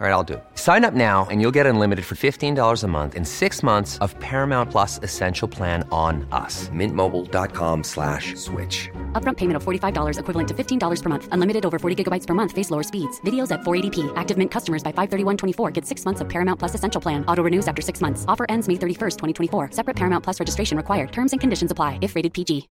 All 0.00 0.06
right, 0.06 0.12
I'll 0.12 0.22
do 0.22 0.34
it. 0.34 0.44
Sign 0.54 0.84
up 0.84 0.94
now 0.94 1.26
and 1.28 1.40
you'll 1.40 1.56
get 1.58 1.66
unlimited 1.66 2.04
for 2.04 2.14
$15 2.14 2.84
a 2.84 2.86
month 2.86 3.16
in 3.16 3.24
six 3.24 3.64
months 3.64 3.98
of 3.98 4.16
Paramount 4.20 4.70
Plus 4.70 5.00
Essential 5.02 5.48
Plan 5.48 5.82
on 5.90 6.24
us. 6.30 6.68
Mintmobile.com 6.68 7.82
slash 7.82 8.36
switch. 8.36 8.88
Upfront 9.20 9.38
payment 9.38 9.56
of 9.56 9.64
$45 9.64 10.20
equivalent 10.20 10.48
to 10.50 10.54
$15 10.54 11.02
per 11.02 11.08
month. 11.08 11.28
Unlimited 11.32 11.66
over 11.66 11.80
40 11.80 12.04
gigabytes 12.04 12.28
per 12.28 12.34
month. 12.34 12.52
Face 12.52 12.70
lower 12.70 12.84
speeds. 12.84 13.20
Videos 13.22 13.50
at 13.50 13.62
480p. 13.62 14.12
Active 14.14 14.38
Mint 14.38 14.52
customers 14.52 14.84
by 14.84 14.92
531.24 14.92 15.72
get 15.72 15.84
six 15.84 16.04
months 16.04 16.20
of 16.20 16.28
Paramount 16.28 16.60
Plus 16.60 16.76
Essential 16.76 17.00
Plan. 17.00 17.24
Auto 17.26 17.42
renews 17.42 17.66
after 17.66 17.82
six 17.82 18.00
months. 18.00 18.24
Offer 18.28 18.46
ends 18.48 18.68
May 18.68 18.74
31st, 18.74 19.16
2024. 19.50 19.70
Separate 19.72 19.96
Paramount 19.96 20.22
Plus 20.22 20.38
registration 20.38 20.76
required. 20.76 21.10
Terms 21.10 21.32
and 21.32 21.40
conditions 21.40 21.72
apply 21.72 21.98
if 22.02 22.14
rated 22.14 22.32
PG. 22.32 22.68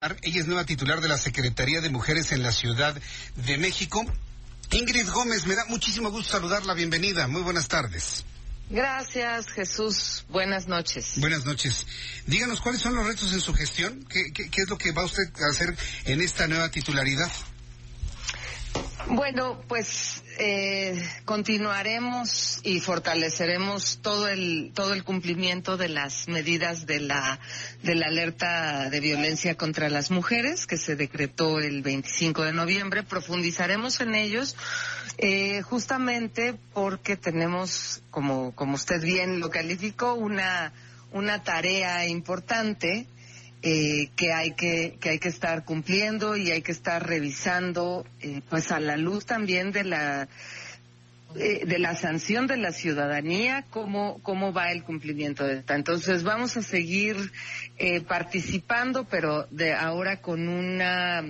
Ella 0.00 0.40
es 0.40 0.46
nueva 0.46 0.64
titular 0.64 1.02
de 1.02 1.08
la 1.08 1.18
Secretaría 1.18 1.82
de 1.82 1.90
Mujeres 1.90 2.32
en 2.32 2.42
la 2.42 2.52
Ciudad 2.52 2.96
de 3.34 3.58
México. 3.58 4.06
Ingrid 4.70 5.08
Gómez, 5.08 5.46
me 5.46 5.54
da 5.54 5.64
muchísimo 5.66 6.10
gusto 6.10 6.32
saludarla. 6.32 6.74
Bienvenida. 6.74 7.26
Muy 7.26 7.42
buenas 7.42 7.68
tardes. 7.68 8.24
Gracias, 8.70 9.48
Jesús. 9.48 10.26
Buenas 10.28 10.68
noches. 10.68 11.14
Buenas 11.16 11.46
noches. 11.46 11.86
Díganos 12.26 12.60
cuáles 12.60 12.82
son 12.82 12.94
los 12.94 13.06
retos 13.06 13.32
en 13.32 13.40
su 13.40 13.54
gestión. 13.54 14.04
¿Qué, 14.10 14.30
qué, 14.34 14.50
qué 14.50 14.62
es 14.62 14.68
lo 14.68 14.76
que 14.76 14.92
va 14.92 15.04
usted 15.04 15.24
a 15.42 15.50
hacer 15.50 15.74
en 16.04 16.20
esta 16.20 16.46
nueva 16.46 16.70
titularidad? 16.70 17.30
Bueno, 19.10 19.58
pues 19.68 20.22
eh, 20.38 21.02
continuaremos 21.24 22.60
y 22.62 22.80
fortaleceremos 22.80 24.00
todo 24.02 24.28
el 24.28 24.70
todo 24.74 24.92
el 24.92 25.02
cumplimiento 25.02 25.78
de 25.78 25.88
las 25.88 26.28
medidas 26.28 26.84
de 26.84 27.00
la 27.00 27.40
de 27.82 27.94
la 27.94 28.06
alerta 28.06 28.90
de 28.90 29.00
violencia 29.00 29.56
contra 29.56 29.88
las 29.88 30.10
mujeres 30.10 30.66
que 30.66 30.76
se 30.76 30.94
decretó 30.94 31.58
el 31.58 31.82
25 31.82 32.44
de 32.44 32.52
noviembre. 32.52 33.02
Profundizaremos 33.02 34.00
en 34.00 34.14
ellos 34.14 34.56
eh, 35.16 35.62
justamente 35.62 36.54
porque 36.74 37.16
tenemos, 37.16 38.02
como 38.10 38.54
como 38.54 38.74
usted 38.74 39.00
bien 39.00 39.40
lo 39.40 39.48
calificó, 39.48 40.14
una 40.14 40.74
una 41.12 41.42
tarea 41.42 42.06
importante 42.06 43.06
eh, 43.62 44.10
que 44.16 44.32
hay 44.32 44.52
que 44.52 44.96
que 45.00 45.10
hay 45.10 45.18
que 45.18 45.28
estar 45.28 45.64
cumpliendo 45.64 46.36
y 46.36 46.50
hay 46.50 46.62
que 46.62 46.72
estar 46.72 47.04
revisando 47.06 48.06
eh, 48.20 48.40
pues 48.48 48.70
a 48.70 48.78
la 48.78 48.96
luz 48.96 49.26
también 49.26 49.72
de 49.72 49.84
la 49.84 50.28
eh, 51.36 51.66
de 51.66 51.78
la 51.78 51.94
sanción 51.94 52.46
de 52.46 52.56
la 52.56 52.72
ciudadanía 52.72 53.64
cómo 53.70 54.20
cómo 54.22 54.52
va 54.52 54.70
el 54.70 54.84
cumplimiento 54.84 55.44
de 55.44 55.58
esta. 55.58 55.74
Entonces 55.74 56.22
vamos 56.22 56.56
a 56.56 56.62
seguir 56.62 57.16
eh, 57.78 58.00
participando 58.00 59.04
pero 59.04 59.46
de 59.50 59.74
ahora 59.74 60.20
con 60.20 60.48
una 60.48 61.24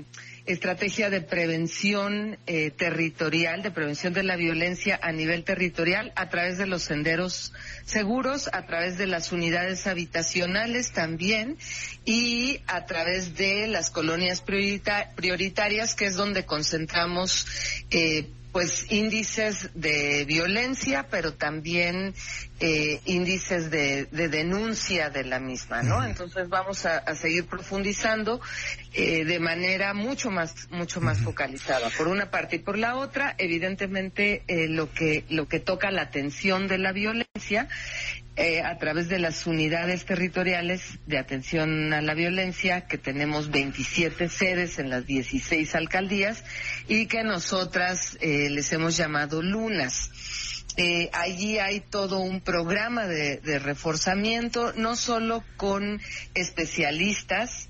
estrategia 0.48 1.10
de 1.10 1.20
prevención 1.20 2.38
eh, 2.46 2.70
territorial, 2.70 3.62
de 3.62 3.70
prevención 3.70 4.14
de 4.14 4.22
la 4.22 4.36
violencia 4.36 4.98
a 5.02 5.12
nivel 5.12 5.44
territorial 5.44 6.10
a 6.16 6.30
través 6.30 6.56
de 6.56 6.66
los 6.66 6.82
senderos 6.82 7.52
seguros, 7.84 8.48
a 8.52 8.64
través 8.64 8.96
de 8.96 9.06
las 9.06 9.30
unidades 9.30 9.86
habitacionales 9.86 10.92
también 10.92 11.58
y 12.06 12.60
a 12.66 12.86
través 12.86 13.36
de 13.36 13.66
las 13.66 13.90
colonias 13.90 14.40
priorita 14.40 15.12
prioritarias, 15.14 15.94
que 15.94 16.06
es 16.06 16.16
donde 16.16 16.46
concentramos 16.46 17.46
eh, 17.90 18.26
pues 18.58 18.90
índices 18.90 19.70
de 19.74 20.24
violencia, 20.24 21.06
pero 21.08 21.32
también 21.34 22.12
eh, 22.58 23.00
índices 23.04 23.70
de, 23.70 24.06
de, 24.06 24.28
denuncia 24.28 25.10
de 25.10 25.22
la 25.22 25.38
misma, 25.38 25.84
¿no? 25.84 26.04
Entonces 26.04 26.48
vamos 26.48 26.84
a, 26.84 26.98
a 26.98 27.14
seguir 27.14 27.46
profundizando 27.46 28.40
eh, 28.94 29.24
de 29.24 29.38
manera 29.38 29.94
mucho 29.94 30.32
más 30.32 30.68
mucho 30.70 31.00
más 31.00 31.20
focalizada. 31.20 31.88
Por 31.90 32.08
una 32.08 32.32
parte 32.32 32.56
y 32.56 32.58
por 32.58 32.78
la 32.78 32.96
otra, 32.96 33.36
evidentemente 33.38 34.42
eh, 34.48 34.66
lo 34.66 34.92
que 34.92 35.24
lo 35.28 35.46
que 35.46 35.60
toca 35.60 35.92
la 35.92 36.02
atención 36.02 36.66
de 36.66 36.78
la 36.78 36.90
violencia 36.90 37.68
eh, 38.38 38.62
a 38.62 38.78
través 38.78 39.08
de 39.08 39.18
las 39.18 39.48
unidades 39.48 40.04
territoriales 40.04 41.00
de 41.06 41.18
atención 41.18 41.92
a 41.92 42.00
la 42.00 42.14
violencia, 42.14 42.86
que 42.86 42.96
tenemos 42.96 43.50
27 43.50 44.28
sedes 44.28 44.78
en 44.78 44.90
las 44.90 45.04
16 45.06 45.74
alcaldías 45.74 46.44
y 46.86 47.06
que 47.06 47.24
nosotras 47.24 48.16
eh, 48.20 48.48
les 48.48 48.72
hemos 48.72 48.96
llamado 48.96 49.42
lunas. 49.42 50.12
Eh, 50.76 51.10
allí 51.12 51.58
hay 51.58 51.80
todo 51.80 52.20
un 52.20 52.40
programa 52.40 53.08
de, 53.08 53.38
de, 53.38 53.58
reforzamiento, 53.58 54.72
no 54.76 54.94
solo 54.94 55.42
con 55.56 56.00
especialistas, 56.34 57.68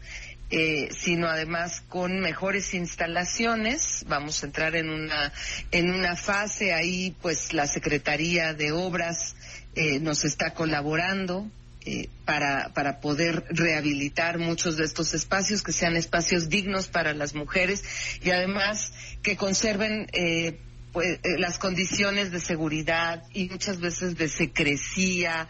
eh, 0.50 0.88
sino 0.92 1.28
además 1.28 1.82
con 1.88 2.20
mejores 2.20 2.72
instalaciones. 2.72 4.04
Vamos 4.08 4.42
a 4.42 4.46
entrar 4.46 4.76
en 4.76 4.88
una 4.88 5.32
en 5.70 5.90
una 5.90 6.16
fase 6.16 6.72
ahí, 6.72 7.14
pues 7.20 7.52
la 7.52 7.66
Secretaría 7.66 8.54
de 8.54 8.72
Obras 8.72 9.36
eh, 9.74 10.00
nos 10.00 10.24
está 10.24 10.54
colaborando 10.54 11.50
eh, 11.84 12.08
para, 12.24 12.72
para 12.74 13.00
poder 13.00 13.44
rehabilitar 13.50 14.38
muchos 14.38 14.76
de 14.76 14.84
estos 14.84 15.14
espacios, 15.14 15.62
que 15.62 15.72
sean 15.72 15.96
espacios 15.96 16.48
dignos 16.48 16.88
para 16.88 17.14
las 17.14 17.34
mujeres 17.34 17.84
y 18.22 18.30
además 18.30 18.92
que 19.22 19.36
conserven 19.36 20.08
eh, 20.12 20.58
pues, 20.92 21.20
las 21.38 21.58
condiciones 21.58 22.30
de 22.30 22.40
seguridad 22.40 23.22
y 23.32 23.48
muchas 23.48 23.80
veces 23.80 24.16
de 24.16 24.28
secrecía, 24.28 25.48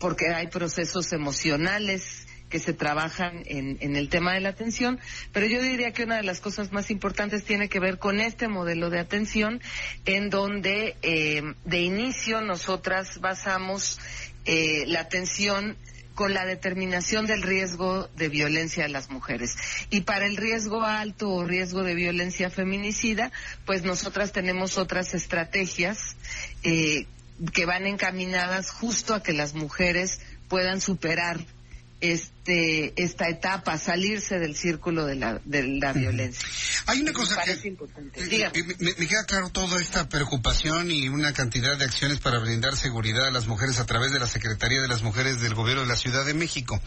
porque 0.00 0.30
hay 0.34 0.48
procesos 0.48 1.12
emocionales 1.12 2.23
que 2.54 2.60
se 2.60 2.72
trabajan 2.72 3.42
en, 3.46 3.78
en, 3.80 3.96
el 3.96 4.08
tema 4.08 4.32
de 4.32 4.40
la 4.40 4.50
atención, 4.50 5.00
pero 5.32 5.44
yo 5.44 5.60
diría 5.60 5.92
que 5.92 6.04
una 6.04 6.18
de 6.18 6.22
las 6.22 6.40
cosas 6.40 6.70
más 6.70 6.88
importantes 6.92 7.42
tiene 7.42 7.68
que 7.68 7.80
ver 7.80 7.98
con 7.98 8.20
este 8.20 8.46
modelo 8.46 8.90
de 8.90 9.00
atención, 9.00 9.60
en 10.04 10.30
donde 10.30 10.94
eh, 11.02 11.42
de 11.64 11.80
inicio 11.80 12.42
nosotras 12.42 13.20
basamos 13.20 13.98
eh, 14.44 14.84
la 14.86 15.00
atención 15.00 15.76
con 16.14 16.32
la 16.32 16.46
determinación 16.46 17.26
del 17.26 17.42
riesgo 17.42 18.08
de 18.14 18.28
violencia 18.28 18.84
a 18.84 18.88
las 18.88 19.10
mujeres. 19.10 19.56
Y 19.90 20.02
para 20.02 20.24
el 20.24 20.36
riesgo 20.36 20.84
alto 20.84 21.30
o 21.30 21.44
riesgo 21.44 21.82
de 21.82 21.96
violencia 21.96 22.50
feminicida, 22.50 23.32
pues 23.66 23.82
nosotras 23.82 24.30
tenemos 24.30 24.78
otras 24.78 25.12
estrategias 25.12 26.14
eh, 26.62 27.08
que 27.52 27.66
van 27.66 27.88
encaminadas 27.88 28.70
justo 28.70 29.12
a 29.12 29.24
que 29.24 29.32
las 29.32 29.54
mujeres 29.54 30.20
puedan 30.46 30.80
superar 30.80 31.40
este 32.44 33.02
esta 33.02 33.28
etapa, 33.28 33.78
salirse 33.78 34.38
del 34.38 34.54
círculo 34.54 35.06
de 35.06 35.16
la, 35.16 35.40
de 35.44 35.62
la 35.62 35.92
violencia. 35.92 36.46
Hay 36.86 37.00
una 37.00 37.12
cosa 37.12 37.40
que 37.42 37.52
eh, 37.52 38.50
me, 38.78 38.94
me, 38.98 39.06
queda 39.06 39.24
claro 39.24 39.48
toda 39.50 39.80
esta 39.80 40.08
preocupación 40.08 40.90
y 40.90 41.08
una 41.08 41.32
cantidad 41.32 41.78
de 41.78 41.84
acciones 41.84 42.20
para 42.20 42.38
brindar 42.38 42.76
seguridad 42.76 43.26
a 43.26 43.30
las 43.30 43.46
mujeres 43.46 43.78
a 43.80 43.86
través 43.86 44.12
de 44.12 44.18
la 44.20 44.26
Secretaría 44.26 44.82
de 44.82 44.88
las 44.88 45.02
Mujeres 45.02 45.40
del 45.40 45.54
Gobierno 45.54 45.82
de 45.82 45.88
la 45.88 45.96
Ciudad 45.96 46.24
de 46.26 46.34
México. 46.34 46.80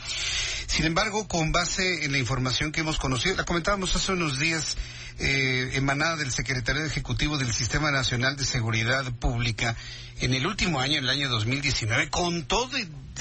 Sin 0.67 0.85
embargo, 0.85 1.27
con 1.27 1.51
base 1.51 2.05
en 2.05 2.11
la 2.11 2.19
información 2.19 2.71
que 2.71 2.81
hemos 2.81 2.99
conocido, 2.99 3.35
la 3.35 3.43
comentábamos 3.43 3.95
hace 3.95 4.11
unos 4.11 4.39
días, 4.39 4.77
eh, 5.19 5.71
emanada 5.73 6.17
del 6.17 6.31
Secretario 6.31 6.85
Ejecutivo 6.85 7.39
del 7.39 7.51
Sistema 7.51 7.89
Nacional 7.89 8.35
de 8.35 8.45
Seguridad 8.45 9.11
Pública, 9.13 9.75
en 10.19 10.35
el 10.35 10.45
último 10.45 10.79
año, 10.79 10.99
en 10.99 11.05
el 11.05 11.09
año 11.09 11.29
2019, 11.29 12.09
con 12.11 12.43
todo 12.45 12.69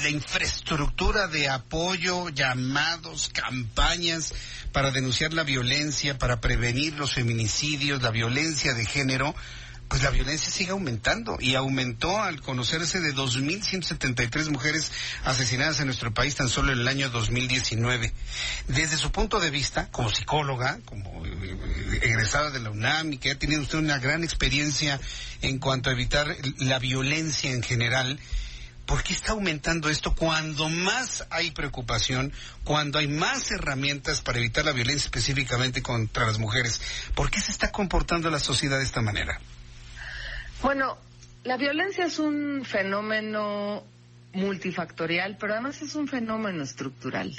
la 0.02 0.10
infraestructura 0.10 1.26
de 1.28 1.48
apoyo, 1.48 2.25
llamados, 2.30 3.30
campañas 3.32 4.34
para 4.72 4.90
denunciar 4.90 5.32
la 5.32 5.42
violencia, 5.42 6.18
para 6.18 6.40
prevenir 6.40 6.94
los 6.94 7.14
feminicidios, 7.14 8.02
la 8.02 8.10
violencia 8.10 8.74
de 8.74 8.84
género, 8.84 9.34
pues 9.88 10.02
la 10.02 10.10
violencia 10.10 10.50
sigue 10.50 10.72
aumentando 10.72 11.38
y 11.40 11.54
aumentó 11.54 12.20
al 12.20 12.40
conocerse 12.40 13.00
de 13.00 13.14
2.173 13.14 14.50
mujeres 14.50 14.90
asesinadas 15.24 15.78
en 15.80 15.86
nuestro 15.86 16.12
país 16.12 16.34
tan 16.34 16.48
solo 16.48 16.72
en 16.72 16.80
el 16.80 16.88
año 16.88 17.08
2019. 17.10 18.12
Desde 18.68 18.96
su 18.96 19.12
punto 19.12 19.38
de 19.38 19.50
vista, 19.50 19.88
como 19.92 20.10
psicóloga, 20.10 20.80
como 20.84 21.24
egresada 22.02 22.50
de 22.50 22.60
la 22.60 22.70
UNAM 22.70 23.12
y 23.12 23.18
que 23.18 23.30
ha 23.30 23.38
tenido 23.38 23.62
usted 23.62 23.78
una 23.78 23.98
gran 23.98 24.24
experiencia 24.24 25.00
en 25.42 25.58
cuanto 25.58 25.90
a 25.90 25.92
evitar 25.92 26.36
la 26.58 26.78
violencia 26.78 27.52
en 27.52 27.62
general, 27.62 28.18
¿Por 28.86 29.02
qué 29.02 29.12
está 29.12 29.32
aumentando 29.32 29.88
esto 29.88 30.14
cuando 30.14 30.68
más 30.68 31.26
hay 31.30 31.50
preocupación, 31.50 32.32
cuando 32.62 32.98
hay 32.98 33.08
más 33.08 33.50
herramientas 33.50 34.20
para 34.20 34.38
evitar 34.38 34.64
la 34.64 34.72
violencia 34.72 35.06
específicamente 35.06 35.82
contra 35.82 36.24
las 36.24 36.38
mujeres? 36.38 36.80
¿Por 37.14 37.30
qué 37.30 37.40
se 37.40 37.50
está 37.50 37.72
comportando 37.72 38.30
la 38.30 38.38
sociedad 38.38 38.78
de 38.78 38.84
esta 38.84 39.02
manera? 39.02 39.40
Bueno, 40.62 40.98
la 41.42 41.56
violencia 41.56 42.06
es 42.06 42.18
un 42.18 42.64
fenómeno 42.64 43.84
multifactorial, 44.36 45.36
pero 45.38 45.54
además 45.54 45.82
es 45.82 45.94
un 45.94 46.06
fenómeno 46.06 46.62
estructural. 46.62 47.32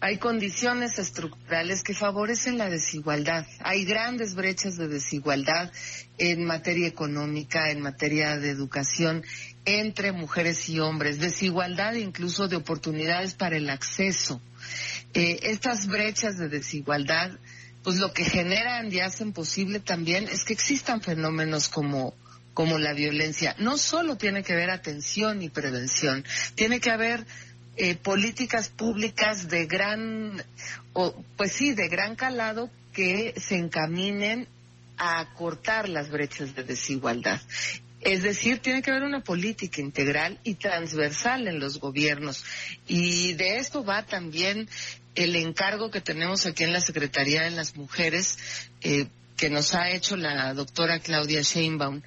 Hay 0.00 0.18
condiciones 0.18 0.98
estructurales 0.98 1.82
que 1.82 1.94
favorecen 1.94 2.58
la 2.58 2.68
desigualdad. 2.68 3.46
Hay 3.60 3.84
grandes 3.84 4.34
brechas 4.34 4.76
de 4.76 4.88
desigualdad 4.88 5.72
en 6.18 6.44
materia 6.44 6.86
económica, 6.86 7.70
en 7.70 7.80
materia 7.80 8.36
de 8.36 8.50
educación, 8.50 9.24
entre 9.64 10.12
mujeres 10.12 10.68
y 10.68 10.80
hombres, 10.80 11.20
desigualdad 11.20 11.94
incluso 11.94 12.48
de 12.48 12.56
oportunidades 12.56 13.34
para 13.34 13.56
el 13.56 13.70
acceso. 13.70 14.40
Eh, 15.14 15.38
estas 15.42 15.86
brechas 15.86 16.38
de 16.38 16.48
desigualdad, 16.48 17.32
pues 17.82 17.96
lo 17.96 18.12
que 18.12 18.24
generan 18.24 18.92
y 18.92 19.00
hacen 19.00 19.32
posible 19.32 19.80
también 19.80 20.28
es 20.28 20.44
que 20.44 20.52
existan 20.52 21.00
fenómenos 21.00 21.68
como 21.68 22.14
como 22.54 22.78
la 22.78 22.92
violencia. 22.92 23.54
No 23.58 23.78
solo 23.78 24.16
tiene 24.16 24.42
que 24.42 24.52
haber 24.52 24.70
atención 24.70 25.42
y 25.42 25.48
prevención, 25.48 26.24
tiene 26.54 26.80
que 26.80 26.90
haber 26.90 27.26
eh, 27.76 27.94
políticas 27.96 28.68
públicas 28.68 29.48
de 29.48 29.66
gran, 29.66 30.42
o, 30.92 31.14
pues 31.36 31.52
sí, 31.52 31.72
de 31.72 31.88
gran 31.88 32.16
calado 32.16 32.70
que 32.92 33.34
se 33.40 33.56
encaminen 33.56 34.48
a 34.98 35.32
cortar 35.34 35.88
las 35.88 36.10
brechas 36.10 36.54
de 36.54 36.64
desigualdad. 36.64 37.40
Es 38.02 38.22
decir, 38.22 38.58
tiene 38.58 38.82
que 38.82 38.90
haber 38.90 39.04
una 39.04 39.22
política 39.22 39.80
integral 39.80 40.38
y 40.42 40.54
transversal 40.54 41.46
en 41.46 41.60
los 41.60 41.78
gobiernos. 41.78 42.44
Y 42.88 43.34
de 43.34 43.58
esto 43.58 43.84
va 43.84 44.04
también 44.04 44.68
el 45.14 45.36
encargo 45.36 45.90
que 45.90 46.00
tenemos 46.00 46.46
aquí 46.46 46.64
en 46.64 46.72
la 46.72 46.80
Secretaría 46.80 47.42
de 47.42 47.50
las 47.50 47.76
Mujeres, 47.76 48.38
eh, 48.80 49.06
que 49.36 49.50
nos 49.50 49.74
ha 49.74 49.90
hecho 49.90 50.16
la 50.16 50.52
doctora 50.54 50.98
Claudia 50.98 51.42
Sheinbaum. 51.42 52.02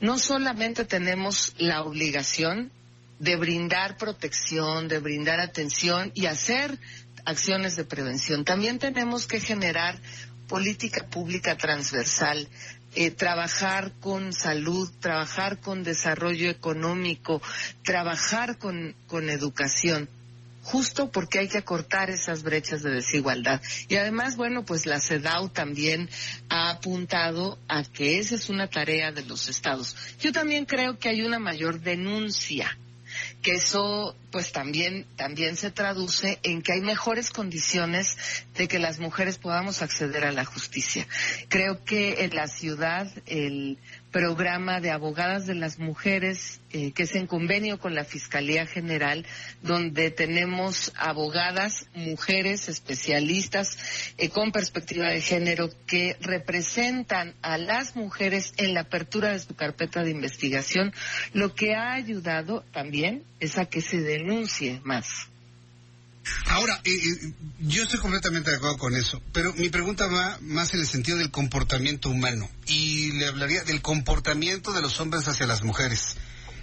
No 0.00 0.18
solamente 0.18 0.84
tenemos 0.84 1.54
la 1.58 1.82
obligación 1.82 2.70
de 3.18 3.36
brindar 3.36 3.96
protección, 3.96 4.88
de 4.88 4.98
brindar 4.98 5.40
atención 5.40 6.10
y 6.14 6.26
hacer 6.26 6.78
acciones 7.24 7.76
de 7.76 7.84
prevención. 7.84 8.44
También 8.44 8.78
tenemos 8.78 9.26
que 9.26 9.40
generar 9.40 10.00
política 10.48 11.06
pública 11.06 11.56
transversal, 11.56 12.48
eh, 12.94 13.10
trabajar 13.10 13.92
con 14.00 14.32
salud, 14.32 14.90
trabajar 15.00 15.60
con 15.60 15.82
desarrollo 15.82 16.50
económico, 16.50 17.40
trabajar 17.84 18.58
con, 18.58 18.94
con 19.06 19.30
educación 19.30 20.08
justo 20.62 21.10
porque 21.10 21.38
hay 21.38 21.48
que 21.48 21.58
acortar 21.58 22.10
esas 22.10 22.42
brechas 22.42 22.82
de 22.82 22.90
desigualdad. 22.90 23.60
Y 23.88 23.96
además, 23.96 24.36
bueno, 24.36 24.64
pues 24.64 24.86
la 24.86 25.00
CEDAW 25.00 25.48
también 25.48 26.08
ha 26.48 26.70
apuntado 26.70 27.58
a 27.68 27.82
que 27.82 28.18
esa 28.18 28.34
es 28.34 28.48
una 28.50 28.68
tarea 28.68 29.10
de 29.12 29.24
los 29.24 29.48
estados. 29.48 29.96
Yo 30.20 30.32
también 30.32 30.66
creo 30.66 30.98
que 30.98 31.08
hay 31.08 31.22
una 31.22 31.38
mayor 31.38 31.80
denuncia 31.80 32.76
que 33.42 33.52
eso 33.52 34.14
pues 34.30 34.52
también 34.52 35.06
también 35.16 35.56
se 35.56 35.70
traduce 35.70 36.38
en 36.42 36.62
que 36.62 36.72
hay 36.72 36.80
mejores 36.80 37.30
condiciones 37.30 38.16
de 38.56 38.68
que 38.68 38.78
las 38.78 38.98
mujeres 38.98 39.38
podamos 39.38 39.82
acceder 39.82 40.24
a 40.24 40.32
la 40.32 40.44
justicia. 40.44 41.06
Creo 41.48 41.84
que 41.84 42.24
en 42.24 42.34
la 42.34 42.46
ciudad 42.46 43.10
el 43.26 43.78
programa 44.10 44.80
de 44.80 44.90
abogadas 44.90 45.46
de 45.46 45.54
las 45.54 45.78
mujeres, 45.78 46.60
eh, 46.72 46.92
que 46.92 47.04
es 47.04 47.14
en 47.14 47.26
convenio 47.26 47.78
con 47.78 47.94
la 47.94 48.04
Fiscalía 48.04 48.66
General, 48.66 49.24
donde 49.62 50.10
tenemos 50.10 50.92
abogadas, 50.96 51.86
mujeres, 51.94 52.68
especialistas 52.68 53.78
eh, 54.18 54.28
con 54.28 54.52
perspectiva 54.52 55.08
de 55.08 55.20
género 55.20 55.70
que 55.86 56.16
representan 56.20 57.34
a 57.42 57.56
las 57.58 57.96
mujeres 57.96 58.52
en 58.56 58.74
la 58.74 58.80
apertura 58.82 59.30
de 59.30 59.38
su 59.38 59.54
carpeta 59.54 60.02
de 60.02 60.10
investigación, 60.10 60.92
lo 61.32 61.54
que 61.54 61.74
ha 61.74 61.92
ayudado 61.92 62.64
también 62.72 63.22
es 63.38 63.58
a 63.58 63.66
que 63.66 63.80
se 63.80 64.00
denuncie 64.22 64.80
más. 64.84 65.06
Ahora, 66.46 66.80
eh, 66.84 66.90
eh, 66.90 67.32
yo 67.60 67.82
estoy 67.82 67.98
completamente 67.98 68.50
de 68.50 68.56
acuerdo 68.56 68.78
con 68.78 68.94
eso, 68.94 69.22
pero 69.32 69.52
mi 69.54 69.68
pregunta 69.70 70.06
va 70.06 70.38
más 70.42 70.74
en 70.74 70.80
el 70.80 70.86
sentido 70.86 71.18
del 71.18 71.30
comportamiento 71.30 72.10
humano 72.10 72.48
y 72.66 73.12
le 73.12 73.26
hablaría 73.26 73.64
del 73.64 73.80
comportamiento 73.80 74.72
de 74.72 74.82
los 74.82 75.00
hombres 75.00 75.26
hacia 75.28 75.46
las 75.46 75.62
mujeres. 75.62 76.16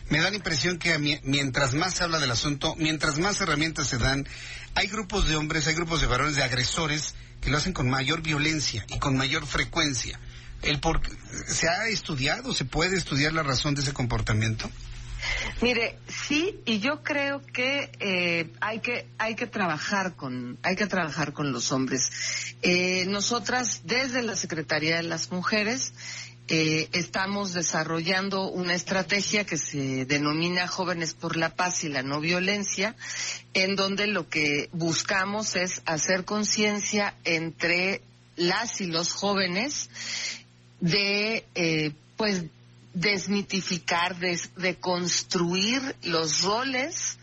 Me 0.10 0.20
da 0.20 0.30
la 0.30 0.38
impresión 0.38 0.78
que 0.78 0.98
mientras 1.24 1.74
más 1.74 1.96
se 1.96 2.04
habla 2.04 2.20
del 2.20 2.32
asunto, 2.32 2.76
mientras 2.78 3.20
más 3.20 3.42
herramientas 3.42 3.88
se 3.88 3.98
dan, 3.98 4.28
hay 4.76 4.88
grupos 4.88 5.28
de 5.28 5.36
hombres, 5.36 5.68
hay 5.68 5.74
grupos 5.74 6.00
de 6.00 6.08
varones, 6.08 6.36
de 6.36 6.44
agresores 6.44 7.14
que 7.42 7.50
lo 7.50 7.58
hacen 7.58 7.74
con 7.74 7.90
mayor 7.90 8.22
violencia 8.22 8.86
y 8.90 9.00
con 9.00 9.18
mayor 9.18 9.46
frecuencia. 9.46 10.20
El 10.62 10.80
por, 10.80 11.02
¿Se 11.48 11.68
ha 11.68 11.88
estudiado, 11.88 12.54
se 12.54 12.66
puede 12.66 12.98
estudiar 12.98 13.34
la 13.34 13.44
razón 13.44 13.76
de 13.76 13.82
ese 13.82 13.94
comportamiento? 13.94 14.72
Mire, 15.62 15.98
sí, 16.08 16.60
y 16.66 16.80
yo 16.80 17.04
creo 17.04 17.42
que 17.42 17.90
eh, 18.00 18.52
hay 18.62 18.80
que 18.80 19.08
hay 19.18 19.36
que 19.36 19.48
trabajar 19.48 20.16
con 20.16 20.58
hay 20.62 20.76
que 20.76 20.88
trabajar 20.88 21.34
con 21.34 21.52
los 21.52 21.72
hombres. 21.72 22.10
Eh, 22.62 23.06
nosotras 23.08 23.82
desde 23.86 24.22
la 24.22 24.36
Secretaría 24.36 24.98
de 24.98 25.04
las 25.04 25.32
Mujeres 25.32 25.94
eh, 26.48 26.90
estamos 26.94 27.54
desarrollando 27.54 28.50
una 28.50 28.76
estrategia 28.76 29.46
que 29.46 29.58
se 29.58 30.06
denomina 30.06 30.68
Jóvenes 30.68 31.14
por 31.14 31.36
la 31.38 31.56
Paz 31.56 31.84
y 31.84 31.90
la 31.90 32.04
No 32.04 32.20
Violencia, 32.20 32.96
en 33.54 33.76
donde 33.76 34.08
lo 34.08 34.30
que 34.30 34.70
buscamos 34.74 35.56
es 35.56 35.82
hacer 35.86 36.24
conciencia 36.24 37.16
entre 37.24 38.02
las 38.36 38.80
y 38.80 38.86
los 38.86 39.12
jóvenes 39.12 39.90
de 40.80 41.94
pues 42.16 42.44
desmitificar, 43.00 44.18
de, 44.18 44.76
construir 44.80 45.96
los 46.04 46.42
roles 46.42 47.18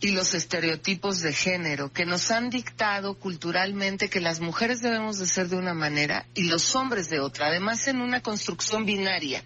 y 0.00 0.12
los 0.12 0.34
estereotipos 0.34 1.20
de 1.22 1.32
género 1.32 1.92
que 1.92 2.06
nos 2.06 2.30
han 2.30 2.50
dictado 2.50 3.18
culturalmente 3.18 4.08
que 4.08 4.20
las 4.20 4.38
mujeres 4.38 4.80
debemos 4.80 5.18
de 5.18 5.26
ser 5.26 5.48
de 5.48 5.56
una 5.56 5.74
manera 5.74 6.26
y 6.34 6.44
los 6.44 6.76
hombres 6.76 7.10
de 7.10 7.18
otra, 7.18 7.48
además 7.48 7.88
en 7.88 8.00
una 8.00 8.22
construcción 8.22 8.86
binaria, 8.86 9.42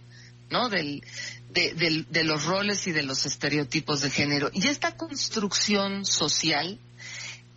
¿no? 0.50 0.68
Del, 0.68 1.02
de, 1.50 2.04
de 2.08 2.24
los 2.24 2.44
roles 2.44 2.86
y 2.86 2.92
de 2.92 3.02
los 3.02 3.24
estereotipos 3.24 4.02
de 4.02 4.10
género. 4.10 4.50
Y 4.52 4.68
esta 4.68 4.96
construcción 4.96 6.04
social 6.04 6.78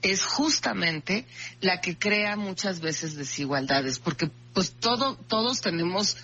es 0.02 0.24
justamente 0.24 1.26
la 1.62 1.82
que 1.82 1.98
crea 1.98 2.36
muchas 2.36 2.80
veces 2.80 3.16
desigualdades, 3.16 4.00
porque 4.00 4.30
pues 4.54 4.74
todo, 4.80 5.16
todos 5.16 5.62
tenemos 5.62 6.18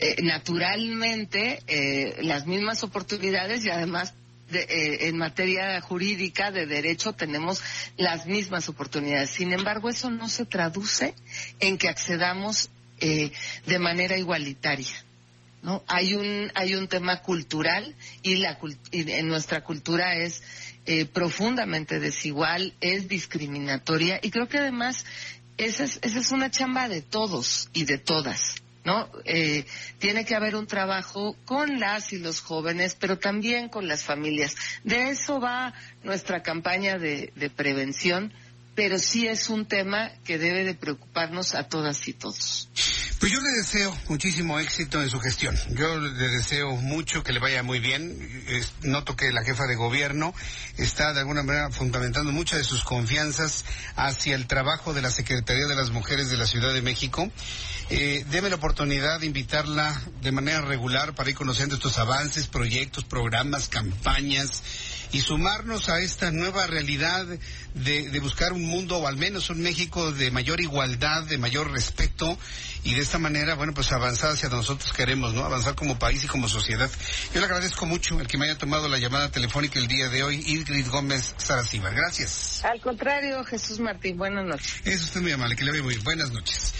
eh, 0.00 0.22
naturalmente 0.22 1.60
eh, 1.66 2.18
las 2.22 2.46
mismas 2.46 2.84
oportunidades 2.84 3.64
y 3.64 3.70
además 3.70 4.14
eh, 4.52 5.08
en 5.08 5.18
materia 5.18 5.80
jurídica 5.80 6.52
de 6.52 6.66
derecho 6.66 7.14
tenemos 7.14 7.60
las 7.96 8.26
mismas 8.26 8.68
oportunidades. 8.68 9.30
Sin 9.30 9.52
embargo, 9.52 9.88
eso 9.88 10.08
no 10.08 10.28
se 10.28 10.46
traduce 10.46 11.14
en 11.58 11.78
que 11.78 11.88
accedamos 11.88 12.70
de 13.00 13.78
manera 13.78 14.18
igualitaria. 14.18 15.04
¿no? 15.62 15.84
Hay 15.86 16.14
un 16.14 16.50
hay 16.54 16.74
un 16.74 16.88
tema 16.88 17.22
cultural 17.22 17.94
y 18.22 18.36
la 18.36 18.58
en 18.90 19.28
nuestra 19.28 19.62
cultura 19.62 20.16
es 20.16 20.42
profundamente 21.12 22.00
desigual, 22.00 22.74
es 22.80 23.08
discriminatoria 23.08 24.18
y 24.20 24.30
creo 24.30 24.48
que 24.48 24.58
además 24.58 25.04
esa 25.58 25.84
es, 25.84 26.00
esa 26.02 26.18
es 26.18 26.32
una 26.32 26.50
chamba 26.50 26.88
de 26.88 27.02
todos 27.02 27.68
y 27.72 27.84
de 27.84 27.98
todas. 27.98 28.56
¿No? 28.88 29.10
Eh, 29.26 29.66
tiene 29.98 30.24
que 30.24 30.34
haber 30.34 30.56
un 30.56 30.66
trabajo 30.66 31.36
con 31.44 31.78
las 31.78 32.14
y 32.14 32.18
los 32.18 32.40
jóvenes, 32.40 32.96
pero 32.98 33.18
también 33.18 33.68
con 33.68 33.86
las 33.86 34.02
familias. 34.02 34.56
De 34.82 35.10
eso 35.10 35.40
va 35.40 35.74
nuestra 36.02 36.42
campaña 36.42 36.98
de, 36.98 37.30
de 37.36 37.50
prevención, 37.50 38.32
pero 38.78 38.96
sí 39.00 39.26
es 39.26 39.48
un 39.48 39.66
tema 39.66 40.12
que 40.22 40.38
debe 40.38 40.62
de 40.62 40.72
preocuparnos 40.72 41.56
a 41.56 41.64
todas 41.64 42.06
y 42.06 42.12
todos. 42.12 42.70
Pues 43.18 43.32
yo 43.32 43.40
le 43.40 43.50
deseo 43.56 43.92
muchísimo 44.08 44.60
éxito 44.60 45.02
en 45.02 45.10
su 45.10 45.18
gestión. 45.18 45.58
Yo 45.70 45.98
le 45.98 46.28
deseo 46.28 46.76
mucho 46.76 47.24
que 47.24 47.32
le 47.32 47.40
vaya 47.40 47.64
muy 47.64 47.80
bien. 47.80 48.16
noto 48.82 49.16
que 49.16 49.32
la 49.32 49.42
jefa 49.42 49.66
de 49.66 49.74
gobierno 49.74 50.32
está 50.76 51.12
de 51.12 51.18
alguna 51.18 51.42
manera 51.42 51.72
fundamentando 51.72 52.30
muchas 52.30 52.60
de 52.60 52.64
sus 52.64 52.84
confianzas 52.84 53.64
hacia 53.96 54.36
el 54.36 54.46
trabajo 54.46 54.94
de 54.94 55.02
la 55.02 55.10
Secretaría 55.10 55.66
de 55.66 55.74
las 55.74 55.90
Mujeres 55.90 56.30
de 56.30 56.36
la 56.36 56.46
Ciudad 56.46 56.72
de 56.72 56.80
México. 56.80 57.28
Eh, 57.90 58.24
deme 58.30 58.48
la 58.48 58.56
oportunidad 58.56 59.18
de 59.18 59.26
invitarla 59.26 60.00
de 60.22 60.30
manera 60.30 60.60
regular 60.60 61.16
para 61.16 61.30
ir 61.30 61.34
conociendo 61.34 61.74
estos 61.74 61.98
avances, 61.98 62.46
proyectos, 62.46 63.02
programas, 63.02 63.68
campañas 63.68 64.62
y 65.12 65.20
sumarnos 65.20 65.88
a 65.88 66.00
esta 66.00 66.30
nueva 66.30 66.66
realidad 66.66 67.26
de, 67.74 68.10
de, 68.10 68.20
buscar 68.20 68.52
un 68.52 68.64
mundo, 68.64 68.98
o 68.98 69.06
al 69.06 69.16
menos 69.16 69.50
un 69.50 69.60
México 69.62 70.12
de 70.12 70.30
mayor 70.30 70.60
igualdad, 70.60 71.24
de 71.24 71.38
mayor 71.38 71.70
respeto, 71.70 72.38
y 72.84 72.94
de 72.94 73.02
esta 73.02 73.18
manera, 73.18 73.54
bueno, 73.54 73.74
pues 73.74 73.92
avanzar 73.92 74.32
hacia 74.32 74.48
donde 74.48 74.62
nosotros 74.62 74.92
queremos, 74.92 75.34
¿no? 75.34 75.44
Avanzar 75.44 75.74
como 75.74 75.98
país 75.98 76.24
y 76.24 76.26
como 76.26 76.48
sociedad. 76.48 76.90
Yo 77.34 77.40
le 77.40 77.46
agradezco 77.46 77.86
mucho 77.86 78.18
el 78.20 78.26
que 78.26 78.38
me 78.38 78.46
haya 78.46 78.58
tomado 78.58 78.88
la 78.88 78.98
llamada 78.98 79.30
telefónica 79.30 79.78
el 79.78 79.88
día 79.88 80.08
de 80.08 80.22
hoy, 80.22 80.42
Ingrid 80.46 80.88
Gómez 80.88 81.34
Saraciba. 81.36 81.90
Gracias. 81.90 82.64
Al 82.64 82.80
contrario, 82.80 83.44
Jesús 83.44 83.80
Martín, 83.80 84.16
buenas 84.16 84.46
noches. 84.46 84.80
Es 84.84 85.02
usted 85.02 85.20
muy 85.20 85.32
amable, 85.32 85.56
que 85.56 85.64
le 85.64 85.72
vea 85.72 85.82
muy 85.82 85.98
Buenas 85.98 86.30
noches. 86.32 86.72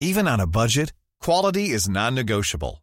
Even 0.00 0.26
on 0.26 0.40
a 0.40 0.46
budget, 0.46 0.94
quality 1.20 1.70
is 1.70 1.88
non-negotiable. 1.88 2.82